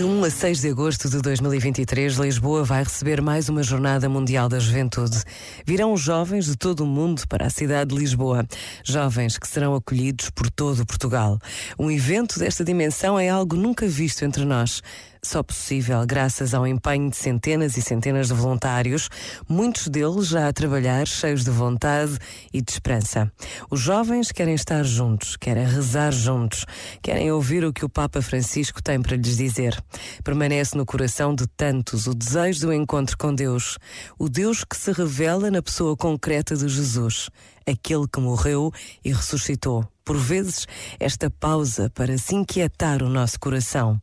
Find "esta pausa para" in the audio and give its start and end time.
40.98-42.18